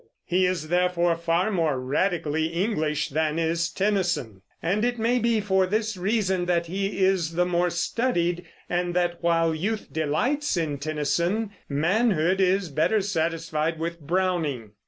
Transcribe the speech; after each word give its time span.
He 0.25 0.47
is, 0.47 0.69
therefore, 0.69 1.15
far 1.15 1.51
more 1.51 1.79
radically 1.79 2.47
English 2.47 3.09
than 3.09 3.37
is 3.37 3.69
Tennyson; 3.69 4.41
and 4.59 4.83
it 4.83 4.97
may 4.97 5.19
be 5.19 5.39
for 5.39 5.67
this 5.67 5.95
reason 5.95 6.45
that 6.47 6.65
he 6.65 7.03
is 7.03 7.33
the 7.33 7.45
more 7.45 7.69
studied, 7.69 8.43
and 8.67 8.95
that, 8.95 9.21
while 9.21 9.53
youth 9.53 9.93
delights 9.93 10.57
in 10.57 10.79
Tennyson, 10.79 11.51
manhood 11.69 12.41
is 12.41 12.69
better 12.69 12.99
satisfied 13.01 13.77
with 13.77 13.99
Browning. 14.01 14.71